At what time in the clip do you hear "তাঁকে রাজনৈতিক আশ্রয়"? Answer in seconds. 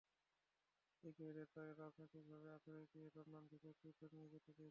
1.47-2.85